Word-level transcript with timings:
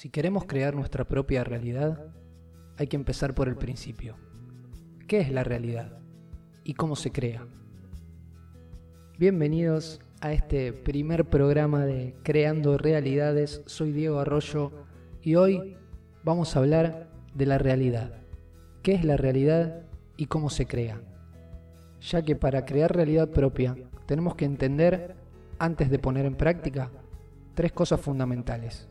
Si 0.00 0.10
queremos 0.10 0.44
crear 0.44 0.76
nuestra 0.76 1.08
propia 1.08 1.42
realidad, 1.42 2.06
hay 2.76 2.86
que 2.86 2.94
empezar 2.94 3.34
por 3.34 3.48
el 3.48 3.56
principio. 3.56 4.14
¿Qué 5.08 5.18
es 5.18 5.32
la 5.32 5.42
realidad? 5.42 5.98
¿Y 6.62 6.74
cómo 6.74 6.94
se 6.94 7.10
crea? 7.10 7.48
Bienvenidos 9.18 10.00
a 10.20 10.32
este 10.32 10.72
primer 10.72 11.24
programa 11.24 11.84
de 11.84 12.14
Creando 12.22 12.78
Realidades. 12.78 13.62
Soy 13.66 13.90
Diego 13.90 14.20
Arroyo 14.20 14.70
y 15.20 15.34
hoy 15.34 15.76
vamos 16.22 16.54
a 16.54 16.60
hablar 16.60 17.10
de 17.34 17.46
la 17.46 17.58
realidad. 17.58 18.22
¿Qué 18.84 18.92
es 18.92 19.04
la 19.04 19.16
realidad 19.16 19.82
y 20.16 20.26
cómo 20.26 20.48
se 20.48 20.66
crea? 20.66 21.02
Ya 22.02 22.22
que 22.22 22.36
para 22.36 22.64
crear 22.66 22.94
realidad 22.94 23.30
propia 23.30 23.74
tenemos 24.06 24.36
que 24.36 24.44
entender, 24.44 25.16
antes 25.58 25.90
de 25.90 25.98
poner 25.98 26.24
en 26.24 26.36
práctica, 26.36 26.92
tres 27.56 27.72
cosas 27.72 28.00
fundamentales 28.00 28.88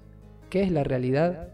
qué 0.49 0.63
es 0.63 0.71
la 0.71 0.83
realidad, 0.83 1.49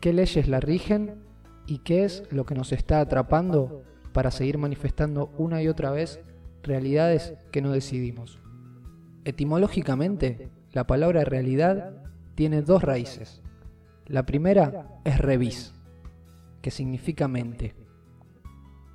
qué 0.00 0.12
leyes 0.12 0.48
la 0.48 0.60
rigen 0.60 1.22
y 1.66 1.78
qué 1.78 2.04
es 2.04 2.24
lo 2.30 2.44
que 2.46 2.54
nos 2.54 2.72
está 2.72 3.00
atrapando 3.00 3.82
para 4.12 4.30
seguir 4.30 4.58
manifestando 4.58 5.32
una 5.38 5.62
y 5.62 5.68
otra 5.68 5.90
vez 5.90 6.20
realidades 6.62 7.34
que 7.52 7.62
no 7.62 7.72
decidimos. 7.72 8.38
Etimológicamente, 9.24 10.50
la 10.72 10.86
palabra 10.86 11.24
realidad 11.24 11.92
tiene 12.34 12.62
dos 12.62 12.82
raíces. 12.82 13.42
La 14.06 14.24
primera 14.24 15.00
es 15.04 15.18
revis, 15.18 15.74
que 16.62 16.70
significa 16.70 17.28
mente. 17.28 17.74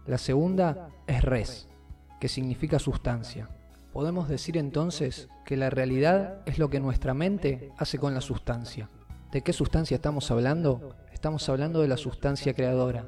La 0.06 0.18
segunda 0.18 0.90
es 1.08 1.24
res, 1.24 1.68
que 2.20 2.28
significa 2.28 2.80
sustancia. 2.80 3.50
Podemos 3.94 4.28
decir 4.28 4.58
entonces 4.58 5.30
que 5.46 5.58
la 5.58 5.70
realidad 5.70 6.42
es 6.46 6.60
lo 6.60 6.70
que 6.70 6.80
nuestra 6.80 7.14
mente 7.14 7.72
hace 7.78 7.98
con 7.98 8.14
la 8.14 8.22
sustancia. 8.22 8.90
¿De 9.36 9.42
qué 9.42 9.52
sustancia 9.52 9.96
estamos 9.96 10.32
hablando? 10.32 10.96
Estamos 11.12 11.50
hablando 11.50 11.82
de 11.82 11.90
la 11.90 11.98
sustancia 11.98 12.54
creadora, 12.54 13.06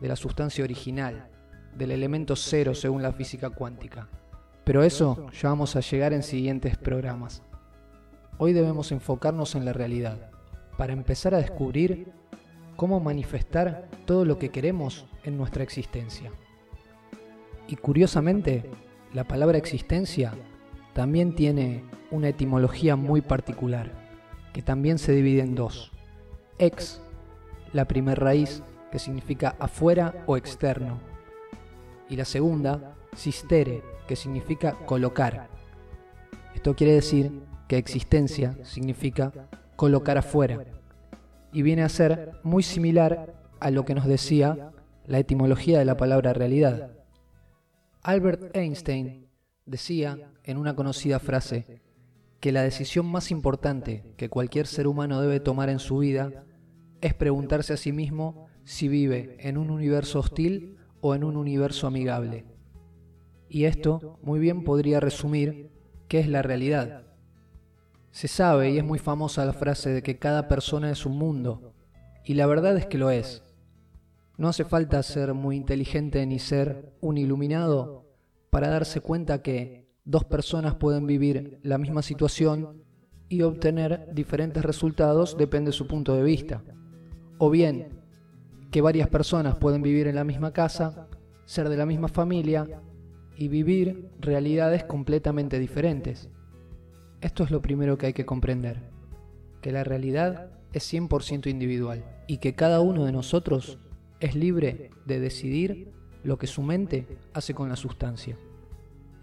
de 0.00 0.08
la 0.08 0.16
sustancia 0.16 0.64
original, 0.64 1.28
del 1.72 1.92
elemento 1.92 2.34
cero 2.34 2.74
según 2.74 3.00
la 3.00 3.12
física 3.12 3.50
cuántica. 3.50 4.08
Pero 4.64 4.82
eso 4.82 5.28
ya 5.40 5.50
vamos 5.50 5.76
a 5.76 5.80
llegar 5.80 6.12
en 6.12 6.24
siguientes 6.24 6.76
programas. 6.76 7.44
Hoy 8.38 8.54
debemos 8.54 8.90
enfocarnos 8.90 9.54
en 9.54 9.64
la 9.64 9.72
realidad, 9.72 10.32
para 10.76 10.94
empezar 10.94 11.32
a 11.32 11.38
descubrir 11.38 12.12
cómo 12.74 12.98
manifestar 12.98 13.86
todo 14.04 14.24
lo 14.24 14.36
que 14.36 14.48
queremos 14.48 15.06
en 15.22 15.36
nuestra 15.36 15.62
existencia. 15.62 16.32
Y 17.68 17.76
curiosamente, 17.76 18.68
la 19.14 19.28
palabra 19.28 19.58
existencia 19.58 20.34
también 20.92 21.36
tiene 21.36 21.84
una 22.10 22.30
etimología 22.30 22.96
muy 22.96 23.20
particular 23.20 24.07
que 24.58 24.62
también 24.62 24.98
se 24.98 25.12
divide 25.12 25.42
en 25.42 25.54
dos. 25.54 25.92
Ex, 26.58 27.00
la 27.72 27.84
primera 27.86 28.16
raíz, 28.16 28.64
que 28.90 28.98
significa 28.98 29.54
afuera 29.60 30.24
o 30.26 30.36
externo. 30.36 30.98
Y 32.08 32.16
la 32.16 32.24
segunda, 32.24 32.96
sistere, 33.14 33.84
que 34.08 34.16
significa 34.16 34.72
colocar. 34.72 35.48
Esto 36.56 36.74
quiere 36.74 36.94
decir 36.94 37.30
que 37.68 37.78
existencia 37.78 38.58
significa 38.64 39.32
colocar 39.76 40.18
afuera. 40.18 40.64
Y 41.52 41.62
viene 41.62 41.84
a 41.84 41.88
ser 41.88 42.32
muy 42.42 42.64
similar 42.64 43.34
a 43.60 43.70
lo 43.70 43.84
que 43.84 43.94
nos 43.94 44.06
decía 44.06 44.72
la 45.06 45.20
etimología 45.20 45.78
de 45.78 45.84
la 45.84 45.96
palabra 45.96 46.32
realidad. 46.32 46.90
Albert 48.02 48.56
Einstein 48.56 49.28
decía 49.66 50.32
en 50.42 50.58
una 50.58 50.74
conocida 50.74 51.20
frase, 51.20 51.80
que 52.40 52.52
la 52.52 52.62
decisión 52.62 53.06
más 53.06 53.30
importante 53.30 54.04
que 54.16 54.28
cualquier 54.28 54.66
ser 54.66 54.86
humano 54.86 55.20
debe 55.20 55.40
tomar 55.40 55.68
en 55.70 55.78
su 55.78 55.98
vida 55.98 56.44
es 57.00 57.14
preguntarse 57.14 57.72
a 57.72 57.76
sí 57.76 57.92
mismo 57.92 58.46
si 58.64 58.88
vive 58.88 59.36
en 59.40 59.58
un 59.58 59.70
universo 59.70 60.20
hostil 60.20 60.76
o 61.00 61.14
en 61.14 61.24
un 61.24 61.36
universo 61.36 61.86
amigable. 61.86 62.44
Y 63.48 63.64
esto 63.64 64.18
muy 64.22 64.40
bien 64.40 64.62
podría 64.62 65.00
resumir 65.00 65.70
qué 66.06 66.20
es 66.20 66.28
la 66.28 66.42
realidad. 66.42 67.06
Se 68.10 68.28
sabe 68.28 68.70
y 68.70 68.78
es 68.78 68.84
muy 68.84 68.98
famosa 68.98 69.44
la 69.44 69.52
frase 69.52 69.90
de 69.90 70.02
que 70.02 70.18
cada 70.18 70.48
persona 70.48 70.90
es 70.90 71.06
un 71.06 71.16
mundo, 71.16 71.72
y 72.24 72.34
la 72.34 72.46
verdad 72.46 72.76
es 72.76 72.86
que 72.86 72.98
lo 72.98 73.10
es. 73.10 73.42
No 74.36 74.48
hace 74.48 74.64
falta 74.64 75.02
ser 75.02 75.34
muy 75.34 75.56
inteligente 75.56 76.24
ni 76.26 76.38
ser 76.38 76.92
un 77.00 77.16
iluminado 77.16 78.06
para 78.50 78.68
darse 78.68 79.00
cuenta 79.00 79.42
que 79.42 79.87
dos 80.08 80.24
personas 80.24 80.74
pueden 80.74 81.06
vivir 81.06 81.60
la 81.62 81.76
misma 81.76 82.00
situación 82.00 82.82
y 83.28 83.42
obtener 83.42 84.08
diferentes 84.14 84.64
resultados 84.64 85.36
depende 85.36 85.68
de 85.68 85.76
su 85.76 85.86
punto 85.86 86.16
de 86.16 86.22
vista. 86.22 86.64
O 87.36 87.50
bien, 87.50 88.00
que 88.70 88.80
varias 88.80 89.08
personas 89.08 89.56
pueden 89.56 89.82
vivir 89.82 90.06
en 90.06 90.14
la 90.14 90.24
misma 90.24 90.54
casa, 90.54 91.08
ser 91.44 91.68
de 91.68 91.76
la 91.76 91.84
misma 91.84 92.08
familia 92.08 92.80
y 93.36 93.48
vivir 93.48 94.08
realidades 94.18 94.82
completamente 94.84 95.58
diferentes. 95.58 96.30
Esto 97.20 97.44
es 97.44 97.50
lo 97.50 97.60
primero 97.60 97.98
que 97.98 98.06
hay 98.06 98.12
que 98.14 98.24
comprender, 98.24 98.90
que 99.60 99.72
la 99.72 99.84
realidad 99.84 100.52
es 100.72 100.90
100% 100.90 101.50
individual 101.50 102.02
y 102.26 102.38
que 102.38 102.54
cada 102.54 102.80
uno 102.80 103.04
de 103.04 103.12
nosotros 103.12 103.78
es 104.20 104.34
libre 104.34 104.90
de 105.04 105.20
decidir 105.20 105.92
lo 106.24 106.38
que 106.38 106.46
su 106.46 106.62
mente 106.62 107.18
hace 107.34 107.52
con 107.52 107.68
la 107.68 107.76
sustancia. 107.76 108.38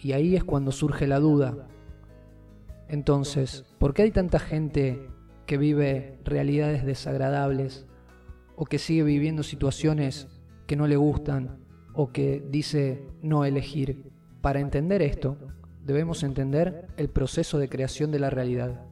Y 0.05 0.13
ahí 0.13 0.35
es 0.35 0.43
cuando 0.43 0.71
surge 0.71 1.07
la 1.07 1.19
duda. 1.19 1.67
Entonces, 2.89 3.65
¿por 3.79 3.95
qué 3.95 4.03
hay 4.03 4.11
tanta 4.11 4.37
gente 4.37 5.09
que 5.47 5.57
vive 5.57 6.19
realidades 6.23 6.85
desagradables 6.85 7.87
o 8.55 8.65
que 8.65 8.77
sigue 8.77 9.01
viviendo 9.01 9.41
situaciones 9.41 10.27
que 10.67 10.75
no 10.75 10.85
le 10.85 10.95
gustan 10.95 11.57
o 11.95 12.11
que 12.11 12.45
dice 12.51 13.01
no 13.23 13.45
elegir? 13.45 14.11
Para 14.41 14.59
entender 14.59 15.01
esto, 15.01 15.39
debemos 15.83 16.21
entender 16.21 16.85
el 16.97 17.09
proceso 17.09 17.57
de 17.57 17.67
creación 17.67 18.11
de 18.11 18.19
la 18.19 18.29
realidad. 18.29 18.85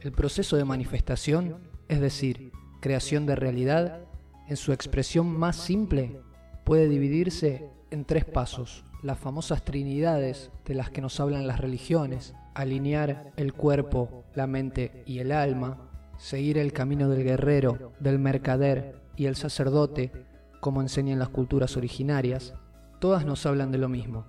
El 0.00 0.12
proceso 0.12 0.56
de 0.56 0.64
manifestación, 0.64 1.56
es 1.88 2.00
decir, 2.00 2.52
creación 2.80 3.26
de 3.26 3.34
realidad, 3.34 4.04
en 4.46 4.56
su 4.56 4.72
expresión 4.72 5.36
más 5.36 5.56
simple, 5.56 6.20
puede 6.62 6.88
dividirse 6.88 7.68
en 7.90 8.04
tres 8.04 8.24
pasos 8.24 8.84
las 9.02 9.18
famosas 9.18 9.64
trinidades 9.64 10.50
de 10.64 10.74
las 10.74 10.90
que 10.90 11.00
nos 11.00 11.20
hablan 11.20 11.46
las 11.46 11.60
religiones, 11.60 12.34
alinear 12.54 13.32
el 13.36 13.54
cuerpo, 13.54 14.24
la 14.34 14.46
mente 14.46 15.02
y 15.06 15.20
el 15.20 15.32
alma, 15.32 15.90
seguir 16.18 16.58
el 16.58 16.72
camino 16.72 17.08
del 17.08 17.24
guerrero, 17.24 17.92
del 17.98 18.18
mercader 18.18 19.00
y 19.16 19.26
el 19.26 19.36
sacerdote, 19.36 20.12
como 20.60 20.82
enseñan 20.82 21.18
las 21.18 21.30
culturas 21.30 21.76
originarias, 21.76 22.54
todas 22.98 23.24
nos 23.24 23.46
hablan 23.46 23.72
de 23.72 23.78
lo 23.78 23.88
mismo. 23.88 24.26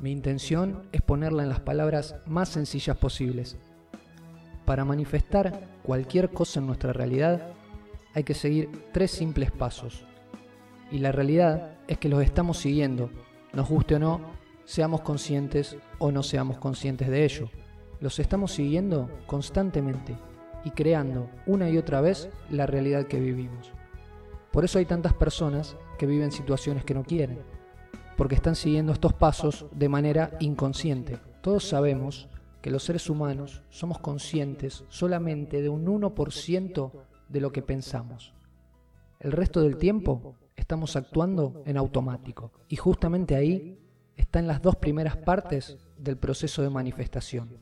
Mi 0.00 0.12
intención 0.12 0.88
es 0.92 1.02
ponerla 1.02 1.42
en 1.42 1.50
las 1.50 1.60
palabras 1.60 2.16
más 2.24 2.48
sencillas 2.48 2.96
posibles. 2.96 3.58
Para 4.64 4.86
manifestar 4.86 5.68
cualquier 5.82 6.30
cosa 6.30 6.60
en 6.60 6.66
nuestra 6.66 6.94
realidad, 6.94 7.48
hay 8.14 8.24
que 8.24 8.32
seguir 8.34 8.70
tres 8.92 9.10
simples 9.10 9.50
pasos. 9.50 10.06
Y 10.90 10.98
la 10.98 11.12
realidad 11.12 11.72
es 11.86 11.98
que 11.98 12.08
los 12.08 12.22
estamos 12.22 12.56
siguiendo 12.56 13.10
nos 13.52 13.68
guste 13.68 13.96
o 13.96 13.98
no, 13.98 14.20
seamos 14.64 15.00
conscientes 15.00 15.76
o 15.98 16.12
no 16.12 16.22
seamos 16.22 16.58
conscientes 16.58 17.08
de 17.08 17.24
ello. 17.24 17.50
Los 18.00 18.18
estamos 18.18 18.52
siguiendo 18.52 19.10
constantemente 19.26 20.16
y 20.64 20.70
creando 20.70 21.28
una 21.46 21.68
y 21.68 21.78
otra 21.78 22.00
vez 22.00 22.30
la 22.50 22.66
realidad 22.66 23.06
que 23.06 23.20
vivimos. 23.20 23.72
Por 24.52 24.64
eso 24.64 24.78
hay 24.78 24.84
tantas 24.84 25.14
personas 25.14 25.76
que 25.98 26.06
viven 26.06 26.32
situaciones 26.32 26.84
que 26.84 26.94
no 26.94 27.04
quieren, 27.04 27.40
porque 28.16 28.34
están 28.34 28.56
siguiendo 28.56 28.92
estos 28.92 29.12
pasos 29.12 29.66
de 29.72 29.88
manera 29.88 30.36
inconsciente. 30.40 31.18
Todos 31.40 31.64
sabemos 31.64 32.28
que 32.60 32.70
los 32.70 32.84
seres 32.84 33.08
humanos 33.08 33.62
somos 33.70 33.98
conscientes 33.98 34.84
solamente 34.88 35.62
de 35.62 35.68
un 35.68 35.86
1% 35.86 36.92
de 37.28 37.40
lo 37.40 37.52
que 37.52 37.62
pensamos. 37.62 38.34
El 39.18 39.32
resto 39.32 39.62
del 39.62 39.76
tiempo 39.76 40.36
estamos 40.70 40.94
actuando 40.94 41.64
en 41.66 41.76
automático. 41.76 42.52
Y 42.68 42.76
justamente 42.76 43.34
ahí 43.34 43.76
están 44.16 44.46
las 44.46 44.62
dos 44.62 44.76
primeras 44.76 45.16
partes 45.16 45.76
del 45.98 46.16
proceso 46.16 46.62
de 46.62 46.70
manifestación. 46.70 47.58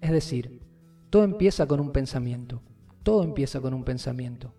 Es 0.00 0.10
decir, 0.10 0.62
todo 1.10 1.24
empieza 1.24 1.66
con 1.66 1.80
un 1.80 1.92
pensamiento. 1.92 2.62
Todo 3.02 3.24
empieza 3.24 3.60
con 3.60 3.74
un 3.74 3.84
pensamiento. 3.84 4.54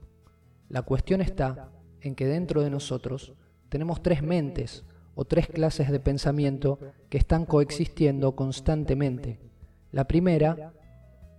La 0.69 0.83
cuestión 0.83 1.21
está 1.21 1.71
en 2.01 2.13
que 2.13 2.27
dentro 2.27 2.61
de 2.61 2.69
nosotros 2.69 3.33
tenemos 3.67 4.03
tres 4.03 4.21
mentes 4.21 4.85
o 5.15 5.25
tres 5.25 5.47
clases 5.47 5.89
de 5.89 5.99
pensamiento 5.99 6.77
que 7.09 7.17
están 7.17 7.47
coexistiendo 7.47 8.35
constantemente. 8.35 9.39
La 9.91 10.07
primera 10.07 10.71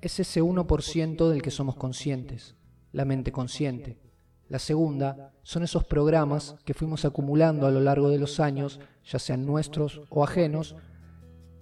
es 0.00 0.18
ese 0.18 0.42
1% 0.42 1.28
del 1.28 1.40
que 1.40 1.52
somos 1.52 1.76
conscientes, 1.76 2.56
la 2.90 3.04
mente 3.04 3.30
consciente. 3.30 4.07
La 4.48 4.58
segunda 4.58 5.32
son 5.42 5.62
esos 5.62 5.84
programas 5.84 6.56
que 6.64 6.72
fuimos 6.72 7.04
acumulando 7.04 7.66
a 7.66 7.70
lo 7.70 7.80
largo 7.80 8.08
de 8.08 8.18
los 8.18 8.40
años, 8.40 8.80
ya 9.04 9.18
sean 9.18 9.44
nuestros 9.44 10.00
o 10.08 10.24
ajenos, 10.24 10.74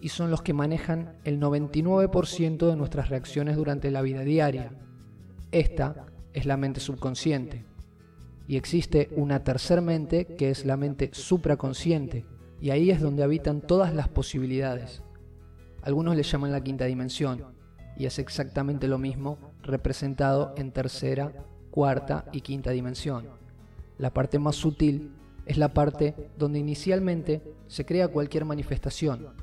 y 0.00 0.10
son 0.10 0.30
los 0.30 0.42
que 0.42 0.52
manejan 0.52 1.18
el 1.24 1.40
99% 1.40 2.68
de 2.68 2.76
nuestras 2.76 3.08
reacciones 3.08 3.56
durante 3.56 3.90
la 3.90 4.02
vida 4.02 4.20
diaria. 4.20 4.70
Esta 5.50 6.06
es 6.32 6.46
la 6.46 6.56
mente 6.56 6.80
subconsciente. 6.80 7.64
Y 8.46 8.56
existe 8.56 9.08
una 9.16 9.42
tercer 9.42 9.80
mente 9.82 10.26
que 10.26 10.50
es 10.50 10.64
la 10.64 10.76
mente 10.76 11.10
supraconsciente, 11.12 12.24
y 12.60 12.70
ahí 12.70 12.90
es 12.90 13.00
donde 13.00 13.24
habitan 13.24 13.62
todas 13.62 13.94
las 13.94 14.08
posibilidades. 14.08 15.02
Algunos 15.82 16.14
le 16.14 16.22
llaman 16.22 16.52
la 16.52 16.62
quinta 16.62 16.84
dimensión, 16.84 17.44
y 17.96 18.06
es 18.06 18.20
exactamente 18.20 18.86
lo 18.86 18.98
mismo 18.98 19.38
representado 19.62 20.54
en 20.56 20.70
tercera, 20.70 21.32
cuarta 21.76 22.24
y 22.32 22.40
quinta 22.40 22.70
dimensión. 22.70 23.26
La 23.98 24.14
parte 24.14 24.38
más 24.38 24.56
sutil 24.56 25.12
es 25.44 25.58
la 25.58 25.74
parte 25.74 26.14
donde 26.38 26.58
inicialmente 26.58 27.42
se 27.66 27.84
crea 27.84 28.08
cualquier 28.08 28.46
manifestación. 28.46 29.34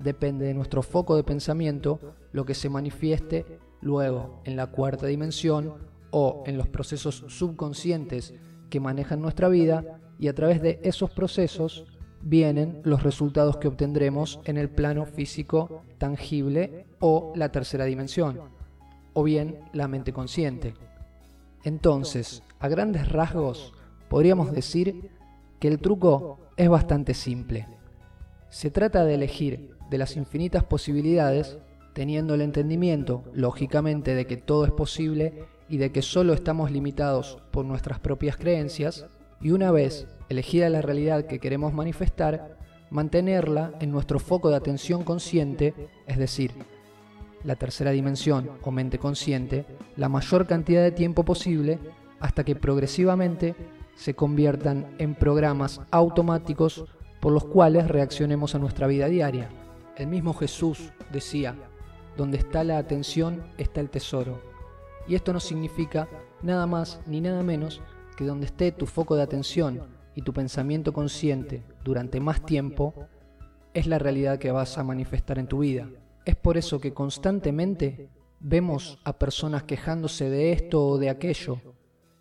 Depende 0.00 0.46
de 0.46 0.54
nuestro 0.54 0.82
foco 0.82 1.14
de 1.14 1.22
pensamiento 1.22 2.00
lo 2.32 2.44
que 2.44 2.54
se 2.54 2.68
manifieste 2.68 3.60
luego 3.80 4.40
en 4.44 4.56
la 4.56 4.66
cuarta 4.66 5.06
dimensión 5.06 5.74
o 6.10 6.42
en 6.46 6.58
los 6.58 6.66
procesos 6.66 7.24
subconscientes 7.28 8.34
que 8.70 8.80
manejan 8.80 9.22
nuestra 9.22 9.48
vida 9.48 10.00
y 10.18 10.26
a 10.26 10.34
través 10.34 10.60
de 10.60 10.80
esos 10.82 11.10
procesos 11.12 11.84
vienen 12.22 12.80
los 12.82 13.04
resultados 13.04 13.58
que 13.58 13.68
obtendremos 13.68 14.40
en 14.46 14.56
el 14.56 14.68
plano 14.68 15.06
físico 15.06 15.84
tangible 15.98 16.86
o 16.98 17.32
la 17.36 17.52
tercera 17.52 17.84
dimensión, 17.84 18.40
o 19.12 19.22
bien 19.22 19.60
la 19.72 19.86
mente 19.86 20.12
consciente. 20.12 20.74
Entonces, 21.64 22.42
a 22.60 22.68
grandes 22.68 23.08
rasgos, 23.08 23.74
podríamos 24.08 24.52
decir 24.52 25.10
que 25.58 25.68
el 25.68 25.78
truco 25.78 26.38
es 26.56 26.68
bastante 26.68 27.14
simple. 27.14 27.68
Se 28.48 28.70
trata 28.70 29.04
de 29.04 29.14
elegir 29.14 29.76
de 29.90 29.98
las 29.98 30.16
infinitas 30.16 30.64
posibilidades, 30.64 31.58
teniendo 31.94 32.34
el 32.34 32.42
entendimiento, 32.42 33.24
lógicamente, 33.32 34.14
de 34.14 34.26
que 34.26 34.36
todo 34.36 34.64
es 34.64 34.72
posible 34.72 35.44
y 35.68 35.78
de 35.78 35.92
que 35.92 36.02
solo 36.02 36.32
estamos 36.32 36.70
limitados 36.70 37.38
por 37.50 37.64
nuestras 37.64 37.98
propias 37.98 38.36
creencias, 38.36 39.06
y 39.40 39.50
una 39.50 39.70
vez 39.70 40.06
elegida 40.28 40.68
la 40.68 40.82
realidad 40.82 41.26
que 41.26 41.38
queremos 41.38 41.72
manifestar, 41.72 42.56
mantenerla 42.90 43.72
en 43.80 43.90
nuestro 43.90 44.18
foco 44.18 44.50
de 44.50 44.56
atención 44.56 45.04
consciente, 45.04 45.74
es 46.06 46.18
decir, 46.18 46.52
la 47.44 47.56
tercera 47.56 47.90
dimensión 47.90 48.50
o 48.62 48.70
mente 48.70 48.98
consciente, 48.98 49.64
la 49.96 50.08
mayor 50.08 50.46
cantidad 50.46 50.82
de 50.82 50.92
tiempo 50.92 51.24
posible 51.24 51.78
hasta 52.20 52.44
que 52.44 52.56
progresivamente 52.56 53.54
se 53.94 54.14
conviertan 54.14 54.94
en 54.98 55.14
programas 55.14 55.80
automáticos 55.90 56.84
por 57.20 57.32
los 57.32 57.44
cuales 57.44 57.88
reaccionemos 57.88 58.54
a 58.54 58.58
nuestra 58.58 58.86
vida 58.86 59.08
diaria. 59.08 59.48
El 59.96 60.06
mismo 60.06 60.34
Jesús 60.34 60.92
decía, 61.12 61.56
donde 62.16 62.38
está 62.38 62.64
la 62.64 62.78
atención 62.78 63.44
está 63.58 63.80
el 63.80 63.90
tesoro. 63.90 64.40
Y 65.06 65.14
esto 65.14 65.32
no 65.32 65.40
significa 65.40 66.08
nada 66.42 66.66
más 66.66 67.00
ni 67.06 67.20
nada 67.20 67.42
menos 67.42 67.80
que 68.16 68.24
donde 68.24 68.46
esté 68.46 68.72
tu 68.72 68.86
foco 68.86 69.16
de 69.16 69.22
atención 69.22 69.82
y 70.14 70.22
tu 70.22 70.32
pensamiento 70.32 70.92
consciente 70.92 71.62
durante 71.84 72.20
más 72.20 72.44
tiempo, 72.44 72.94
es 73.74 73.86
la 73.86 73.98
realidad 73.98 74.38
que 74.38 74.50
vas 74.50 74.76
a 74.76 74.84
manifestar 74.84 75.38
en 75.38 75.46
tu 75.46 75.60
vida. 75.60 75.88
Es 76.28 76.36
por 76.36 76.58
eso 76.58 76.78
que 76.78 76.92
constantemente 76.92 78.10
vemos 78.38 78.98
a 79.02 79.18
personas 79.18 79.62
quejándose 79.62 80.28
de 80.28 80.52
esto 80.52 80.86
o 80.86 80.98
de 80.98 81.08
aquello 81.08 81.58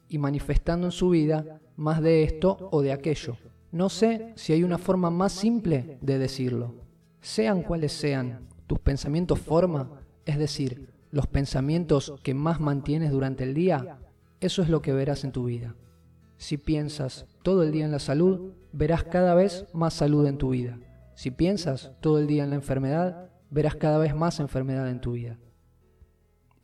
y 0.08 0.18
manifestando 0.18 0.88
en 0.88 0.94
su 0.94 1.10
vida 1.10 1.60
más 1.76 2.02
de 2.02 2.24
esto 2.24 2.70
o 2.72 2.82
de 2.82 2.94
aquello. 2.94 3.36
No 3.74 3.90
sé 3.90 4.32
si 4.38 4.54
hay 4.54 4.64
una 4.64 4.78
forma 4.78 5.10
más 5.10 5.34
simple 5.34 5.98
de 6.00 6.20
decirlo. 6.20 6.76
Sean 7.20 7.64
cuales 7.64 7.92
sean 7.92 8.48
tus 8.66 8.80
pensamientos 8.80 9.40
forma, 9.40 10.00
es 10.26 10.38
decir, 10.38 10.94
los 11.12 11.28
pensamientos 11.28 12.14
que 12.24 12.34
más 12.34 12.62
mantienes 12.62 13.12
durante 13.12 13.44
el 13.44 13.54
día, 13.54 14.00
eso 14.40 14.62
es 14.62 14.70
lo 14.70 14.82
que 14.82 14.94
verás 14.94 15.26
en 15.26 15.34
tu 15.34 15.44
vida. 15.44 15.76
Si 16.38 16.56
piensas 16.56 17.26
todo 17.44 17.62
el 17.62 17.74
día 17.74 17.84
en 17.84 17.92
la 17.92 18.00
salud, 18.00 18.54
verás 18.72 19.04
cada 19.04 19.36
vez 19.36 19.66
más 19.74 19.96
salud 19.96 20.26
en 20.28 20.38
tu 20.38 20.52
vida. 20.52 20.80
Si 21.14 21.30
piensas 21.30 21.92
todo 22.00 22.20
el 22.20 22.28
día 22.28 22.46
en 22.46 22.52
la 22.52 22.56
enfermedad, 22.56 23.32
verás 23.50 23.76
cada 23.76 23.98
vez 23.98 24.16
más 24.16 24.40
enfermedad 24.40 24.90
en 24.90 25.02
tu 25.02 25.14
vida. 25.14 25.38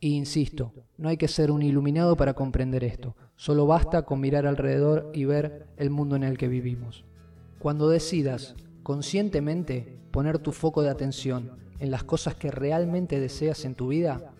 Y 0.00 0.16
insisto, 0.16 0.72
no 0.98 1.08
hay 1.08 1.16
que 1.16 1.28
ser 1.28 1.50
un 1.50 1.62
iluminado 1.62 2.16
para 2.16 2.34
comprender 2.34 2.84
esto. 2.84 3.16
Solo 3.36 3.66
basta 3.66 4.02
con 4.02 4.20
mirar 4.20 4.46
alrededor 4.46 5.10
y 5.14 5.24
ver 5.24 5.66
el 5.76 5.90
mundo 5.90 6.14
en 6.14 6.24
el 6.24 6.36
que 6.36 6.48
vivimos. 6.48 7.04
Cuando 7.58 7.88
decidas 7.88 8.54
conscientemente 8.82 9.98
poner 10.10 10.38
tu 10.38 10.52
foco 10.52 10.82
de 10.82 10.90
atención 10.90 11.52
en 11.78 11.90
las 11.90 12.04
cosas 12.04 12.34
que 12.34 12.50
realmente 12.50 13.18
deseas 13.18 13.64
en 13.64 13.74
tu 13.74 13.88
vida, 13.88 14.32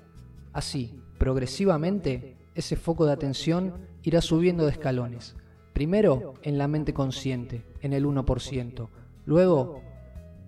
así, 0.52 1.00
progresivamente, 1.18 2.36
ese 2.54 2.76
foco 2.76 3.06
de 3.06 3.12
atención 3.12 3.74
irá 4.02 4.20
subiendo 4.20 4.64
de 4.64 4.72
escalones. 4.72 5.34
Primero 5.72 6.34
en 6.42 6.58
la 6.58 6.68
mente 6.68 6.92
consciente, 6.92 7.64
en 7.80 7.94
el 7.94 8.04
1%, 8.04 8.88
luego 9.24 9.80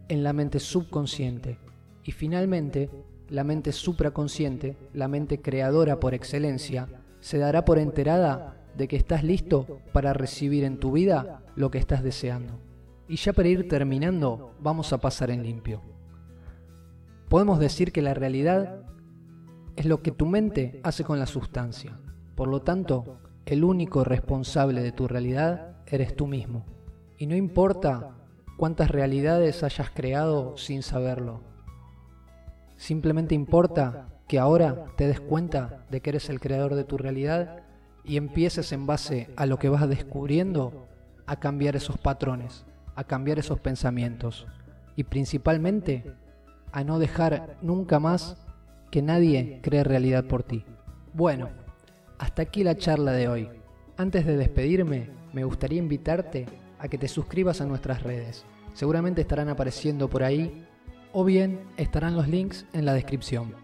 en 0.09 0.23
la 0.23 0.33
mente 0.33 0.61
subconsciente 0.61 1.59
y 2.07 2.13
finalmente 2.13 2.89
la 3.29 3.43
mente 3.43 3.73
supraconsciente, 3.73 4.77
la 4.95 5.09
mente 5.09 5.41
creadora 5.43 5.99
por 5.99 6.15
excelencia, 6.15 6.89
se 7.19 7.39
dará 7.39 7.65
por 7.65 7.79
enterada 7.79 8.63
de 8.77 8.87
que 8.87 8.95
estás 8.95 9.25
listo 9.25 9.81
para 9.93 10.13
recibir 10.13 10.63
en 10.63 10.79
tu 10.79 10.93
vida 10.93 11.43
lo 11.57 11.73
que 11.73 11.79
estás 11.79 12.05
deseando. 12.05 12.61
Y 13.09 13.17
ya 13.17 13.33
para 13.33 13.49
ir 13.49 13.69
terminando, 13.69 14.55
vamos 14.61 14.93
a 14.93 14.99
pasar 14.99 15.31
en 15.31 15.43
limpio. 15.43 15.83
Podemos 17.29 17.59
decir 17.59 17.91
que 17.91 18.03
la 18.03 18.15
realidad 18.15 18.83
es 19.75 19.87
lo 19.87 20.01
que 20.01 20.13
tu 20.13 20.27
mente 20.27 20.81
hace 20.85 21.03
con 21.03 21.19
la 21.19 21.27
sustancia. 21.27 21.99
Por 22.37 22.47
lo 22.47 22.63
tanto, 22.63 23.19
el 23.47 23.65
único 23.65 24.05
responsable 24.05 24.83
de 24.83 24.93
tu 24.93 25.09
realidad 25.09 25.79
eres 25.89 26.15
tú 26.15 26.29
mismo. 26.29 26.65
Y 27.19 27.27
no 27.27 27.35
importa 27.35 28.15
cuántas 28.57 28.93
realidades 28.93 29.65
hayas 29.65 29.91
creado 29.91 30.57
sin 30.57 30.83
saberlo. 30.85 31.56
Simplemente 32.77 33.35
importa 33.35 34.09
que 34.29 34.39
ahora 34.39 34.87
te 34.97 35.07
des 35.07 35.21
cuenta 35.21 35.85
de 35.91 36.01
que 36.01 36.11
eres 36.11 36.29
el 36.29 36.41
creador 36.41 36.75
de 36.75 36.85
tu 36.85 36.99
realidad 36.99 37.63
y 38.05 38.17
empieces 38.17 38.73
en 38.73 38.87
base 38.87 39.31
a 39.37 39.47
lo 39.47 39.59
que 39.59 39.69
vas 39.69 39.89
descubriendo 39.89 40.87
a 41.27 41.37
cambiar 41.37 41.77
esos 41.77 41.99
patrones, 41.99 42.65
a 42.95 43.05
cambiar 43.05 43.39
esos 43.39 43.61
pensamientos 43.61 44.47
y 44.95 45.05
principalmente 45.05 46.13
a 46.73 46.85
no 46.85 46.99
dejar 46.99 47.57
nunca 47.63 47.99
más 47.99 48.37
que 48.91 49.03
nadie 49.03 49.61
cree 49.63 49.85
realidad 49.85 50.25
por 50.25 50.43
ti. 50.43 50.65
Bueno, 51.13 51.49
hasta 52.19 52.43
aquí 52.43 52.63
la 52.63 52.77
charla 52.77 53.13
de 53.13 53.29
hoy. 53.29 53.49
Antes 53.97 54.27
de 54.27 54.37
despedirme, 54.37 55.11
me 55.33 55.45
gustaría 55.45 55.79
invitarte 55.79 56.47
a 56.79 56.89
que 56.89 56.99
te 56.99 57.09
suscribas 57.09 57.61
a 57.61 57.67
nuestras 57.67 58.03
redes. 58.03 58.45
Seguramente 58.75 59.23
estarán 59.23 59.49
apareciendo 59.49 60.09
por 60.09 60.23
ahí 60.23 60.67
o 61.19 61.25
bien 61.25 61.61
estarán 61.79 62.15
los 62.15 62.29
links 62.29 62.67
en 62.75 62.85
la 62.85 62.93
descripción. 62.93 63.55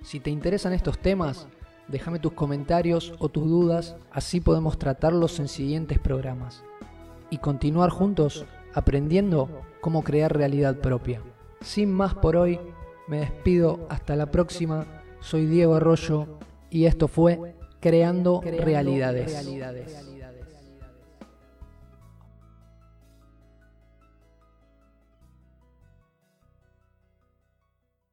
Si 0.00 0.20
te 0.20 0.30
interesan 0.30 0.72
estos 0.72 1.00
temas, 1.00 1.48
déjame 1.88 2.20
tus 2.20 2.34
comentarios 2.34 3.14
o 3.18 3.28
tus 3.28 3.48
dudas, 3.48 3.96
así 4.12 4.40
podemos 4.40 4.78
tratarlos 4.78 5.40
en 5.40 5.48
siguientes 5.48 5.98
programas 5.98 6.62
y 7.28 7.38
continuar 7.38 7.90
juntos 7.90 8.46
aprendiendo 8.74 9.50
cómo 9.80 10.04
crear 10.04 10.36
realidad 10.36 10.76
propia. 10.78 11.20
Sin 11.62 11.92
más 11.92 12.14
por 12.14 12.36
hoy, 12.36 12.60
me 13.08 13.18
despido 13.18 13.88
hasta 13.88 14.14
la 14.14 14.30
próxima. 14.30 14.86
Soy 15.18 15.46
Diego 15.46 15.74
Arroyo 15.74 16.38
y 16.70 16.84
esto 16.84 17.08
fue 17.08 17.56
Creando, 17.80 18.40
realidades. 18.40 19.48